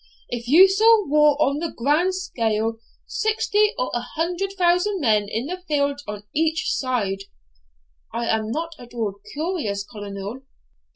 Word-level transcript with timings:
Ah! 0.03 0.07
if 0.29 0.47
you 0.47 0.67
saw 0.67 1.05
war 1.07 1.39
on 1.39 1.59
the 1.59 1.69
grand 1.69 2.15
scale 2.15 2.77
sixty 3.05 3.71
or 3.77 3.91
a 3.93 4.01
hundred 4.01 4.51
thousand 4.57 4.99
men 4.99 5.27
in 5.29 5.45
the 5.45 5.61
field 5.67 6.01
on 6.07 6.23
each 6.33 6.71
side!' 6.73 7.25
'I 8.11 8.25
am 8.25 8.51
not 8.51 8.71
at 8.79 8.95
all 8.95 9.13
curious, 9.35 9.83
Colonel. 9.83 10.41